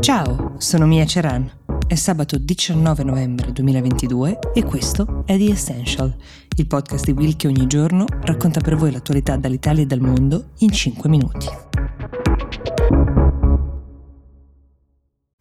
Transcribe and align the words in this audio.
Ciao, 0.00 0.54
sono 0.56 0.86
Mia 0.86 1.04
Ceran. 1.04 1.50
È 1.86 1.94
sabato 1.94 2.38
19 2.38 3.04
novembre 3.04 3.52
2022 3.52 4.38
e 4.54 4.64
questo 4.64 5.24
è 5.26 5.36
The 5.36 5.50
Essential, 5.50 6.16
il 6.56 6.66
podcast 6.66 7.04
di 7.04 7.12
Will 7.12 7.36
che 7.36 7.48
ogni 7.48 7.66
giorno 7.66 8.06
racconta 8.22 8.60
per 8.60 8.76
voi 8.76 8.92
l'attualità 8.92 9.36
dall'Italia 9.36 9.82
e 9.82 9.86
dal 9.86 10.00
mondo 10.00 10.52
in 10.60 10.70
5 10.70 11.06
minuti. 11.06 11.69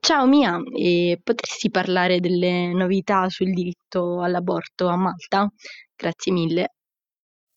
Ciao 0.00 0.26
Mia, 0.26 0.58
e 0.74 1.20
potresti 1.22 1.70
parlare 1.70 2.20
delle 2.20 2.72
novità 2.72 3.28
sul 3.28 3.52
diritto 3.52 4.22
all'aborto 4.22 4.86
a 4.86 4.96
Malta? 4.96 5.50
Grazie 5.94 6.32
mille. 6.32 6.74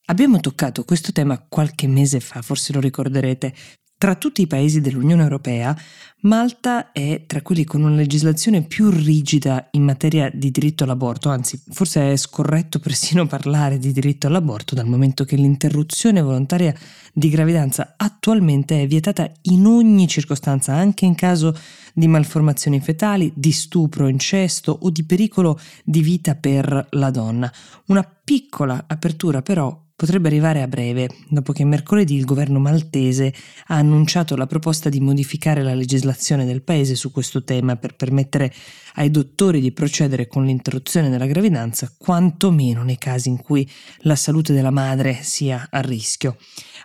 Abbiamo 0.06 0.40
toccato 0.40 0.84
questo 0.84 1.12
tema 1.12 1.46
qualche 1.48 1.86
mese 1.86 2.20
fa, 2.20 2.42
forse 2.42 2.72
lo 2.72 2.80
ricorderete, 2.80 3.54
tra 4.02 4.16
tutti 4.16 4.42
i 4.42 4.48
paesi 4.48 4.80
dell'Unione 4.80 5.22
Europea, 5.22 5.76
Malta 6.22 6.90
è 6.90 7.22
tra 7.24 7.40
quelli 7.40 7.62
con 7.62 7.84
una 7.84 7.94
legislazione 7.94 8.62
più 8.62 8.90
rigida 8.90 9.68
in 9.70 9.84
materia 9.84 10.28
di 10.28 10.50
diritto 10.50 10.82
all'aborto, 10.82 11.28
anzi 11.28 11.62
forse 11.70 12.10
è 12.10 12.16
scorretto 12.16 12.80
persino 12.82 13.28
parlare 13.28 13.78
di 13.78 13.92
diritto 13.92 14.26
all'aborto 14.26 14.74
dal 14.74 14.88
momento 14.88 15.24
che 15.24 15.36
l'interruzione 15.36 16.20
volontaria 16.20 16.74
di 17.12 17.28
gravidanza 17.28 17.94
attualmente 17.96 18.82
è 18.82 18.88
vietata 18.88 19.30
in 19.42 19.66
ogni 19.66 20.08
circostanza, 20.08 20.74
anche 20.74 21.04
in 21.04 21.14
caso 21.14 21.52
di 21.52 21.60
malformazioni 22.06 22.80
fetali, 22.80 23.32
di 23.34 23.52
stupro, 23.52 24.08
incesto 24.08 24.76
o 24.82 24.90
di 24.90 25.04
pericolo 25.04 25.58
di 25.84 26.00
vita 26.00 26.34
per 26.34 26.86
la 26.90 27.10
donna. 27.10 27.52
Una 27.86 28.02
piccola 28.02 28.84
apertura 28.86 29.42
però 29.42 29.82
potrebbe 30.02 30.26
arrivare 30.26 30.62
a 30.62 30.66
breve, 30.66 31.08
dopo 31.28 31.52
che 31.52 31.64
mercoledì 31.64 32.16
il 32.16 32.24
governo 32.24 32.58
maltese 32.58 33.32
ha 33.68 33.76
annunciato 33.76 34.34
la 34.34 34.48
proposta 34.48 34.88
di 34.88 34.98
modificare 34.98 35.62
la 35.62 35.74
legislazione 35.74 36.44
del 36.44 36.62
paese 36.62 36.96
su 36.96 37.12
questo 37.12 37.44
tema 37.44 37.76
per 37.76 37.94
permettere 37.94 38.52
ai 38.94 39.12
dottori 39.12 39.60
di 39.60 39.70
procedere 39.70 40.26
con 40.26 40.44
l'interruzione 40.44 41.08
della 41.08 41.26
gravidanza, 41.26 41.94
quantomeno 41.96 42.82
nei 42.82 42.98
casi 42.98 43.28
in 43.28 43.40
cui 43.40 43.68
la 43.98 44.16
salute 44.16 44.52
della 44.52 44.70
madre 44.70 45.20
sia 45.22 45.68
a 45.70 45.80
rischio. 45.80 46.36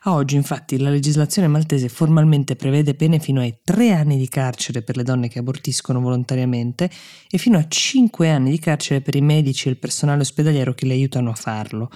A 0.07 0.13
oggi 0.13 0.37
infatti 0.37 0.79
la 0.79 0.89
legislazione 0.89 1.49
maltese 1.49 1.89
formalmente 1.89 2.55
prevede 2.55 2.95
pene 2.95 3.19
fino 3.19 3.41
ai 3.41 3.57
tre 3.61 3.91
anni 3.91 4.17
di 4.17 4.29
carcere 4.29 4.81
per 4.81 4.95
le 4.95 5.03
donne 5.03 5.27
che 5.27 5.39
abortiscono 5.39 5.99
volontariamente 5.99 6.89
e 7.29 7.37
fino 7.37 7.57
a 7.57 7.67
cinque 7.67 8.29
anni 8.29 8.51
di 8.51 8.57
carcere 8.57 9.01
per 9.01 9.15
i 9.15 9.21
medici 9.21 9.67
e 9.67 9.71
il 9.71 9.77
personale 9.77 10.21
ospedaliero 10.21 10.73
che 10.73 10.85
le 10.85 10.93
aiutano 10.93 11.31
a 11.31 11.35
farlo. 11.35 11.89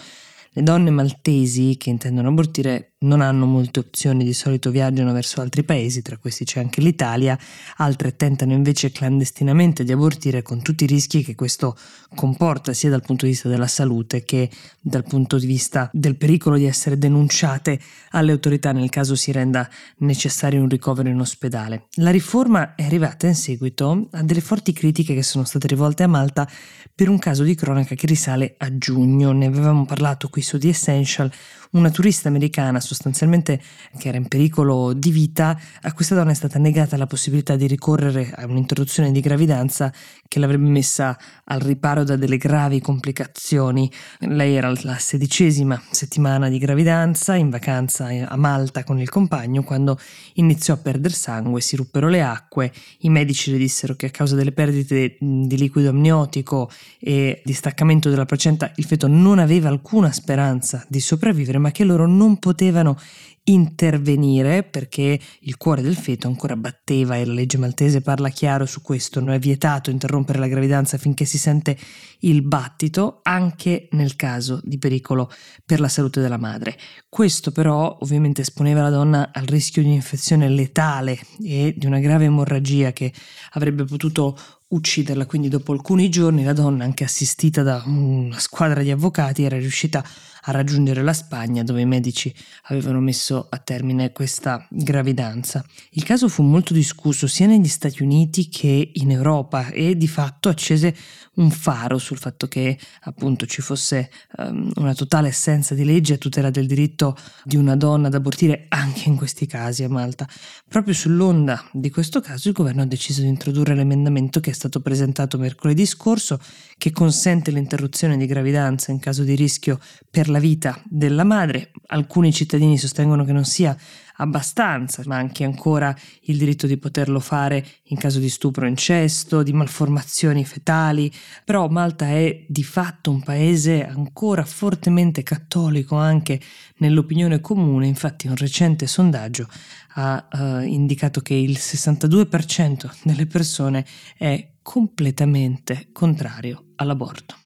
Le 0.49 0.61
donne 0.61 0.89
maltesi 0.89 1.77
che 1.77 1.89
intendono 1.89 2.27
abortire 2.27 2.90
non 3.01 3.21
hanno 3.21 3.45
molte 3.45 3.79
opzioni, 3.79 4.23
di 4.23 4.33
solito 4.33 4.69
viaggiano 4.69 5.11
verso 5.13 5.41
altri 5.41 5.63
paesi, 5.63 6.01
tra 6.01 6.17
questi 6.17 6.45
c'è 6.45 6.59
anche 6.59 6.81
l'Italia, 6.81 7.37
altre 7.77 8.15
tentano 8.15 8.53
invece 8.53 8.91
clandestinamente 8.91 9.83
di 9.83 9.91
abortire 9.91 10.41
con 10.41 10.61
tutti 10.61 10.83
i 10.83 10.87
rischi 10.87 11.23
che 11.23 11.35
questo 11.35 11.75
comporta 12.15 12.73
sia 12.73 12.89
dal 12.89 13.01
punto 13.01 13.25
di 13.25 13.31
vista 13.31 13.49
della 13.49 13.67
salute 13.67 14.23
che 14.23 14.49
dal 14.79 15.03
punto 15.03 15.37
di 15.37 15.45
vista 15.45 15.89
del 15.93 16.15
pericolo 16.15 16.57
di 16.57 16.65
essere 16.65 16.97
denunciate 16.97 17.79
alle 18.11 18.33
autorità 18.33 18.71
nel 18.71 18.89
caso 18.89 19.15
si 19.15 19.31
renda 19.31 19.67
necessario 19.97 20.61
un 20.61 20.69
ricovero 20.69 21.09
in 21.09 21.19
ospedale. 21.19 21.87
La 21.95 22.11
riforma 22.11 22.75
è 22.75 22.83
arrivata 22.83 23.27
in 23.27 23.35
seguito 23.35 24.09
a 24.11 24.21
delle 24.23 24.41
forti 24.41 24.73
critiche 24.73 25.15
che 25.15 25.23
sono 25.23 25.43
state 25.43 25.67
rivolte 25.67 26.03
a 26.03 26.07
Malta 26.07 26.47
per 26.93 27.09
un 27.09 27.17
caso 27.17 27.43
di 27.43 27.55
cronaca 27.55 27.95
che 27.95 28.05
risale 28.05 28.55
a 28.57 28.77
giugno, 28.77 29.31
ne 29.31 29.47
avevamo 29.47 29.85
parlato 29.85 30.29
qui 30.29 30.41
su 30.41 30.59
The 30.59 30.69
Essential, 30.69 31.31
una 31.71 31.89
turista 31.89 32.27
americana 32.27 32.79
sostanzialmente 32.91 33.61
che 33.97 34.09
era 34.09 34.17
in 34.17 34.27
pericolo 34.27 34.91
di 34.91 35.11
vita, 35.11 35.57
a 35.81 35.93
questa 35.93 36.13
donna 36.13 36.31
è 36.31 36.33
stata 36.33 36.59
negata 36.59 36.97
la 36.97 37.07
possibilità 37.07 37.55
di 37.55 37.67
ricorrere 37.67 38.33
a 38.35 38.45
un'interruzione 38.45 39.11
di 39.11 39.21
gravidanza 39.21 39.93
che 40.27 40.39
l'avrebbe 40.39 40.69
messa 40.69 41.17
al 41.45 41.61
riparo 41.61 42.03
da 42.03 42.17
delle 42.17 42.37
gravi 42.37 42.81
complicazioni. 42.81 43.89
Lei 44.19 44.55
era 44.55 44.67
alla 44.67 44.97
sedicesima 44.97 45.81
settimana 45.89 46.49
di 46.49 46.57
gravidanza, 46.57 47.35
in 47.35 47.49
vacanza 47.49 48.07
a 48.07 48.35
Malta 48.35 48.83
con 48.83 48.99
il 48.99 49.09
compagno, 49.09 49.63
quando 49.63 49.97
iniziò 50.33 50.73
a 50.73 50.77
perdere 50.77 51.13
sangue, 51.13 51.61
si 51.61 51.75
ruppero 51.75 52.09
le 52.09 52.21
acque, 52.21 52.71
i 52.99 53.09
medici 53.09 53.51
le 53.51 53.57
dissero 53.57 53.95
che 53.95 54.07
a 54.07 54.09
causa 54.09 54.35
delle 54.35 54.51
perdite 54.51 55.15
di 55.19 55.57
liquido 55.57 55.89
amniotico 55.89 56.69
e 56.99 57.41
di 57.43 57.53
staccamento 57.53 58.09
della 58.09 58.25
placenta 58.25 58.71
il 58.75 58.85
feto 58.85 59.07
non 59.07 59.39
aveva 59.39 59.69
alcuna 59.69 60.11
speranza 60.11 60.83
di 60.87 60.99
sopravvivere, 60.99 61.57
ma 61.57 61.71
che 61.71 61.83
loro 61.83 62.07
non 62.07 62.39
Bueno, 62.81 62.97
intervenire 63.43 64.63
perché 64.63 65.19
il 65.39 65.57
cuore 65.57 65.81
del 65.81 65.95
feto 65.95 66.27
ancora 66.27 66.55
batteva 66.55 67.15
e 67.15 67.25
la 67.25 67.33
legge 67.33 67.57
maltese 67.57 68.01
parla 68.01 68.29
chiaro 68.29 68.65
su 68.65 68.81
questo, 68.81 69.19
non 69.19 69.31
è 69.31 69.39
vietato 69.39 69.89
interrompere 69.89 70.39
la 70.39 70.47
gravidanza 70.47 70.97
finché 70.97 71.25
si 71.25 71.37
sente 71.37 71.77
il 72.19 72.43
battito 72.43 73.19
anche 73.23 73.87
nel 73.91 74.15
caso 74.15 74.61
di 74.63 74.77
pericolo 74.77 75.31
per 75.65 75.79
la 75.79 75.87
salute 75.87 76.21
della 76.21 76.37
madre. 76.37 76.77
Questo 77.09 77.51
però 77.51 77.97
ovviamente 78.01 78.41
esponeva 78.41 78.81
la 78.81 78.89
donna 78.89 79.31
al 79.33 79.45
rischio 79.45 79.81
di 79.81 79.91
infezione 79.91 80.47
letale 80.47 81.19
e 81.43 81.73
di 81.75 81.85
una 81.85 81.99
grave 81.99 82.25
emorragia 82.25 82.91
che 82.91 83.11
avrebbe 83.51 83.85
potuto 83.85 84.37
ucciderla, 84.71 85.25
quindi 85.25 85.49
dopo 85.49 85.73
alcuni 85.73 86.09
giorni 86.09 86.43
la 86.43 86.53
donna, 86.53 86.83
anche 86.83 87.03
assistita 87.03 87.61
da 87.61 87.83
una 87.85 88.39
squadra 88.39 88.81
di 88.81 88.91
avvocati, 88.91 89.43
era 89.43 89.57
riuscita 89.57 90.03
a 90.43 90.51
raggiungere 90.51 91.03
la 91.03 91.13
Spagna 91.13 91.63
dove 91.63 91.81
i 91.81 91.85
medici 91.85 92.33
avevano 92.63 92.99
messo 92.99 93.30
a 93.39 93.57
termine 93.57 94.11
questa 94.11 94.65
gravidanza. 94.69 95.65
Il 95.91 96.03
caso 96.03 96.27
fu 96.27 96.43
molto 96.43 96.73
discusso 96.73 97.27
sia 97.27 97.47
negli 97.47 97.67
Stati 97.67 98.03
Uniti 98.03 98.49
che 98.49 98.91
in 98.93 99.11
Europa 99.11 99.69
e 99.69 99.95
di 99.95 100.07
fatto 100.07 100.49
accese 100.49 100.95
un 101.35 101.49
faro 101.49 101.97
sul 101.97 102.17
fatto 102.17 102.47
che 102.47 102.77
appunto 103.01 103.45
ci 103.45 103.61
fosse 103.61 104.11
um, 104.37 104.69
una 104.75 104.93
totale 104.93 105.29
assenza 105.29 105.73
di 105.73 105.85
legge 105.85 106.15
a 106.15 106.17
tutela 106.17 106.49
del 106.49 106.67
diritto 106.67 107.15
di 107.43 107.55
una 107.55 107.77
donna 107.77 108.07
ad 108.07 108.13
abortire 108.15 108.65
anche 108.67 109.07
in 109.07 109.15
questi 109.15 109.45
casi 109.45 109.83
a 109.83 109.89
Malta. 109.89 110.27
Proprio 110.67 110.93
sull'onda 110.93 111.69
di 111.71 111.89
questo 111.89 112.19
caso 112.19 112.49
il 112.49 112.53
governo 112.53 112.81
ha 112.81 112.85
deciso 112.85 113.21
di 113.21 113.27
introdurre 113.27 113.75
l'emendamento 113.75 114.41
che 114.41 114.51
è 114.51 114.53
stato 114.53 114.81
presentato 114.81 115.37
mercoledì 115.37 115.85
scorso 115.85 116.39
che 116.77 116.91
consente 116.91 117.51
l'interruzione 117.51 118.17
di 118.17 118.25
gravidanza 118.25 118.91
in 118.91 118.99
caso 118.99 119.23
di 119.23 119.35
rischio 119.35 119.79
per 120.09 120.29
la 120.29 120.39
vita 120.39 120.81
della 120.85 121.23
madre. 121.23 121.71
Alcuni 121.87 122.33
cittadini 122.33 122.77
sostengono 122.77 123.20
che 123.23 123.31
non 123.31 123.45
sia 123.45 123.75
abbastanza, 124.17 125.01
ma 125.05 125.17
anche 125.17 125.43
ancora 125.43 125.95
il 126.23 126.37
diritto 126.37 126.67
di 126.67 126.77
poterlo 126.77 127.19
fare 127.19 127.65
in 127.85 127.97
caso 127.97 128.19
di 128.19 128.29
stupro 128.29 128.67
incesto, 128.67 129.43
di 129.43 129.53
malformazioni 129.53 130.45
fetali, 130.45 131.11
però 131.43 131.67
Malta 131.67 132.07
è 132.07 132.45
di 132.47 132.63
fatto 132.63 133.11
un 133.11 133.21
paese 133.21 133.85
ancora 133.85 134.45
fortemente 134.45 135.23
cattolico 135.23 135.95
anche 135.95 136.39
nell'opinione 136.77 137.41
comune, 137.41 137.87
infatti 137.87 138.27
un 138.27 138.35
recente 138.35 138.87
sondaggio 138.87 139.47
ha 139.95 140.27
uh, 140.31 140.61
indicato 140.61 141.21
che 141.21 141.33
il 141.33 141.57
62% 141.59 142.89
delle 143.03 143.25
persone 143.25 143.85
è 144.17 144.51
completamente 144.61 145.89
contrario 145.91 146.65
all'aborto. 146.75 147.40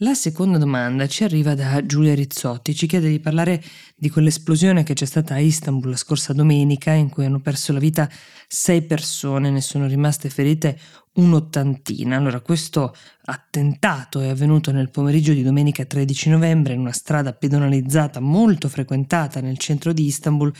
La 0.00 0.12
seconda 0.12 0.58
domanda 0.58 1.06
ci 1.06 1.24
arriva 1.24 1.54
da 1.54 1.86
Giulia 1.86 2.14
Rizzotti, 2.14 2.74
ci 2.74 2.86
chiede 2.86 3.08
di 3.08 3.18
parlare 3.18 3.64
di 3.96 4.10
quell'esplosione 4.10 4.82
che 4.82 4.92
c'è 4.92 5.06
stata 5.06 5.32
a 5.32 5.38
Istanbul 5.38 5.88
la 5.88 5.96
scorsa 5.96 6.34
domenica 6.34 6.92
in 6.92 7.08
cui 7.08 7.24
hanno 7.24 7.40
perso 7.40 7.72
la 7.72 7.78
vita 7.78 8.06
sei 8.46 8.82
persone, 8.82 9.48
ne 9.48 9.62
sono 9.62 9.86
rimaste 9.86 10.28
ferite 10.28 10.78
un'ottantina. 11.14 12.14
Allora, 12.14 12.40
questo 12.40 12.94
attentato 13.24 14.20
è 14.20 14.28
avvenuto 14.28 14.70
nel 14.70 14.90
pomeriggio 14.90 15.32
di 15.32 15.42
domenica 15.42 15.86
13 15.86 16.28
novembre 16.28 16.74
in 16.74 16.80
una 16.80 16.92
strada 16.92 17.32
pedonalizzata 17.32 18.20
molto 18.20 18.68
frequentata 18.68 19.40
nel 19.40 19.56
centro 19.56 19.94
di 19.94 20.04
Istanbul, 20.04 20.52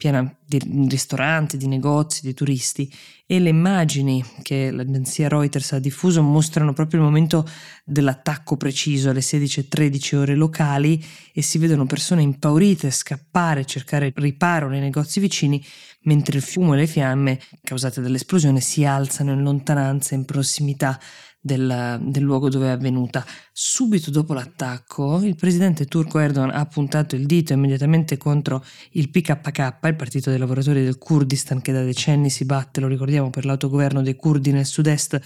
piena 0.00 0.34
di 0.46 0.58
ristoranti, 0.88 1.58
di 1.58 1.68
negozi, 1.68 2.22
di 2.22 2.32
turisti 2.32 2.90
e 3.26 3.38
le 3.38 3.50
immagini 3.50 4.24
che 4.40 4.70
l'agenzia 4.70 5.28
Reuters 5.28 5.72
ha 5.72 5.78
diffuso 5.78 6.22
mostrano 6.22 6.72
proprio 6.72 7.00
il 7.00 7.06
momento 7.06 7.46
dell'attacco 7.84 8.56
preciso 8.56 9.10
alle 9.10 9.20
16.13 9.20 10.16
ore 10.16 10.34
locali 10.36 11.04
e 11.34 11.42
si 11.42 11.58
vedono 11.58 11.84
persone 11.84 12.22
impaurite 12.22 12.90
scappare, 12.90 13.66
cercare 13.66 14.10
riparo 14.16 14.70
nei 14.70 14.80
negozi 14.80 15.20
vicini 15.20 15.62
mentre 16.04 16.38
il 16.38 16.42
fumo 16.42 16.72
e 16.72 16.78
le 16.78 16.86
fiamme 16.86 17.38
causate 17.62 18.00
dall'esplosione 18.00 18.62
si 18.62 18.86
alzano 18.86 19.32
in 19.32 19.42
lontananza 19.42 20.14
in 20.14 20.24
prossimità 20.24 20.98
del, 21.40 21.98
del, 22.02 22.22
luogo 22.22 22.48
dove 22.48 22.66
è 22.66 22.70
avvenuta. 22.70 23.24
Subito 23.52 24.10
dopo 24.10 24.34
l'attacco, 24.34 25.20
il 25.22 25.36
presidente 25.36 25.86
turco 25.86 26.18
Erdogan 26.18 26.50
ha 26.50 26.66
puntato 26.66 27.16
il 27.16 27.26
dito 27.26 27.52
immediatamente 27.52 28.16
contro 28.18 28.62
il 28.92 29.08
PKK, 29.08 29.78
il 29.84 29.96
partito 29.96 30.30
dei 30.30 30.38
lavoratori 30.38 30.82
del 30.82 30.98
Kurdistan 30.98 31.62
che 31.62 31.72
da 31.72 31.82
decenni 31.82 32.28
si 32.28 32.44
batte, 32.44 32.80
lo 32.80 32.88
ricordiamo, 32.88 33.30
per 33.30 33.44
l'autogoverno 33.44 34.02
dei 34.02 34.16
curdi 34.16 34.52
nel 34.52 34.66
sud-est 34.66 35.20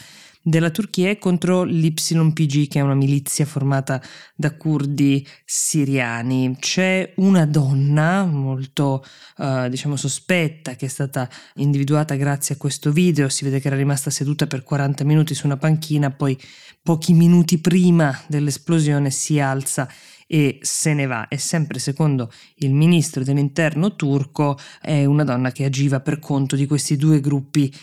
della 0.46 0.68
Turchia 0.68 1.16
contro 1.16 1.62
l'YPG, 1.62 2.68
che 2.68 2.78
è 2.78 2.82
una 2.82 2.94
milizia 2.94 3.46
formata 3.46 4.00
da 4.34 4.54
curdi 4.54 5.26
siriani. 5.42 6.56
C'è 6.60 7.14
una 7.16 7.46
donna 7.46 8.26
molto, 8.26 9.02
uh, 9.38 9.68
diciamo, 9.70 9.96
sospetta 9.96 10.76
che 10.76 10.84
è 10.84 10.88
stata 10.88 11.28
individuata 11.54 12.14
grazie 12.14 12.56
a 12.56 12.58
questo 12.58 12.92
video. 12.92 13.30
Si 13.30 13.44
vede 13.44 13.58
che 13.58 13.68
era 13.68 13.76
rimasta 13.76 14.10
seduta 14.10 14.46
per 14.46 14.62
40 14.62 15.02
minuti 15.04 15.34
su 15.34 15.46
una 15.46 15.56
panchina, 15.56 16.10
poi 16.10 16.38
pochi 16.82 17.14
minuti 17.14 17.58
prima 17.58 18.14
dell'esplosione 18.26 19.10
si 19.10 19.40
alza 19.40 19.88
e 20.26 20.58
se 20.60 20.92
ne 20.92 21.06
va. 21.06 21.26
E 21.28 21.38
sempre 21.38 21.78
secondo 21.78 22.30
il 22.56 22.74
ministro 22.74 23.24
dell'interno 23.24 23.96
turco 23.96 24.58
è 24.82 25.06
una 25.06 25.24
donna 25.24 25.52
che 25.52 25.64
agiva 25.64 26.00
per 26.00 26.18
conto 26.18 26.54
di 26.54 26.66
questi 26.66 26.96
due 26.96 27.20
gruppi 27.20 27.74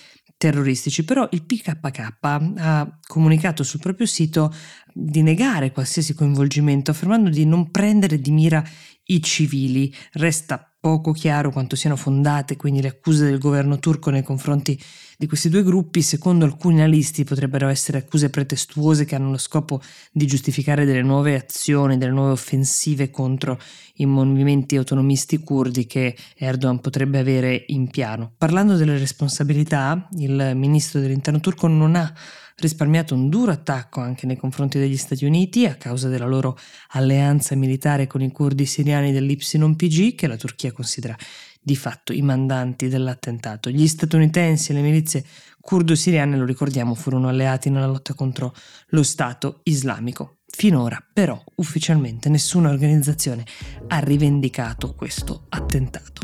terroristici, 0.41 1.03
però 1.03 1.27
il 1.33 1.43
PKK 1.43 2.17
ha 2.57 2.99
comunicato 3.05 3.61
sul 3.61 3.79
proprio 3.79 4.07
sito 4.07 4.51
di 4.91 5.21
negare 5.21 5.71
qualsiasi 5.71 6.15
coinvolgimento, 6.15 6.89
affermando 6.89 7.29
di 7.29 7.45
non 7.45 7.69
prendere 7.69 8.19
di 8.19 8.31
mira 8.31 8.63
i 9.05 9.21
civili. 9.21 9.93
Resta 10.13 10.75
poco 10.79 11.11
chiaro 11.11 11.51
quanto 11.51 11.75
siano 11.75 11.95
fondate 11.95 12.55
quindi 12.55 12.81
le 12.81 12.87
accuse 12.87 13.25
del 13.25 13.37
governo 13.37 13.77
turco 13.77 14.09
nei 14.09 14.23
confronti 14.23 14.81
di 15.21 15.27
questi 15.27 15.49
due 15.49 15.61
gruppi. 15.61 16.01
Secondo 16.01 16.45
alcuni 16.45 16.79
analisti 16.79 17.23
potrebbero 17.23 17.67
essere 17.67 17.99
accuse 17.99 18.31
pretestuose 18.31 19.05
che 19.05 19.13
hanno 19.13 19.29
lo 19.29 19.37
scopo 19.37 19.79
di 20.11 20.25
giustificare 20.25 20.83
delle 20.83 21.03
nuove 21.03 21.35
azioni, 21.35 21.99
delle 21.99 22.11
nuove 22.11 22.31
offensive 22.31 23.11
contro 23.11 23.59
i 23.97 24.07
movimenti 24.07 24.77
autonomisti 24.77 25.37
curdi 25.37 25.85
che 25.85 26.17
Erdogan 26.35 26.79
potrebbe 26.79 27.19
avere 27.19 27.65
in 27.67 27.87
piano. 27.91 28.33
Parlando 28.35 28.75
delle 28.77 28.97
responsabilità, 28.97 30.07
il 30.17 30.53
ministro 30.55 30.99
dell'interno 30.99 31.39
turco 31.39 31.67
non 31.67 31.95
ha 31.95 32.11
risparmiato 32.55 33.13
un 33.13 33.29
duro 33.29 33.51
attacco 33.51 34.01
anche 34.01 34.25
nei 34.25 34.37
confronti 34.37 34.79
degli 34.79 34.97
Stati 34.97 35.25
Uniti 35.25 35.67
a 35.67 35.75
causa 35.75 36.09
della 36.09 36.25
loro 36.25 36.57
alleanza 36.89 37.55
militare 37.55 38.07
con 38.07 38.21
i 38.21 38.31
curdi 38.31 38.65
siriani 38.65 39.11
dell'YPG 39.11 40.15
che 40.15 40.27
la 40.27 40.35
Turchia 40.35 40.71
considera 40.71 41.15
di 41.61 41.75
fatto 41.75 42.11
i 42.11 42.21
mandanti 42.21 42.87
dell'attentato. 42.87 43.69
Gli 43.69 43.87
statunitensi 43.87 44.71
e 44.71 44.73
le 44.73 44.81
milizie 44.81 45.23
curdo-siriane, 45.59 46.37
lo 46.37 46.45
ricordiamo, 46.45 46.95
furono 46.95 47.27
alleati 47.27 47.69
nella 47.69 47.87
lotta 47.87 48.13
contro 48.13 48.53
lo 48.89 49.03
Stato 49.03 49.59
islamico. 49.63 50.37
Finora 50.47 51.01
però 51.13 51.41
ufficialmente 51.55 52.29
nessuna 52.29 52.69
organizzazione 52.69 53.45
ha 53.87 53.99
rivendicato 53.99 54.95
questo 54.95 55.45
attentato. 55.49 56.21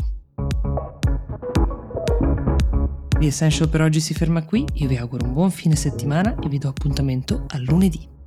The 3.18 3.26
Essential 3.26 3.68
per 3.68 3.80
oggi 3.80 4.00
si 4.00 4.14
ferma 4.14 4.44
qui, 4.44 4.64
io 4.74 4.86
vi 4.86 4.96
auguro 4.96 5.24
un 5.24 5.32
buon 5.32 5.50
fine 5.50 5.74
settimana 5.76 6.36
e 6.38 6.48
vi 6.48 6.58
do 6.58 6.68
appuntamento 6.68 7.46
a 7.48 7.58
lunedì. 7.58 8.17